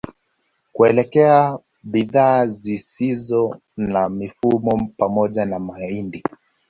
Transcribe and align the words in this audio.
Kuelekea 0.73 1.57
bidhaa 1.83 2.45
zisizo 2.47 3.57
za 3.77 4.09
mifugo 4.09 4.79
pamoja 4.97 5.45
na 5.45 5.59
mahindi 5.59 6.23